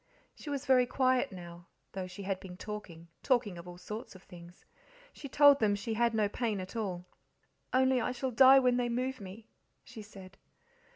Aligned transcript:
She 0.33 0.49
was 0.49 0.65
very 0.65 0.87
quiet 0.87 1.31
now, 1.31 1.67
though 1.91 2.07
she 2.07 2.23
had 2.23 2.39
been 2.39 2.57
talking 2.57 3.09
talking 3.21 3.59
of 3.59 3.67
all 3.67 3.77
sorts 3.77 4.15
of 4.15 4.23
things. 4.23 4.65
She 5.13 5.29
told 5.29 5.59
them 5.59 5.75
she 5.75 5.93
had 5.93 6.15
no 6.15 6.27
pain 6.27 6.59
at 6.59 6.75
all. 6.75 7.05
"Only 7.71 8.01
I 8.01 8.11
shall 8.11 8.31
die 8.31 8.57
when 8.57 8.77
they 8.77 8.89
move 8.89 9.21
me," 9.21 9.45
she 9.83 10.01
said. 10.01 10.39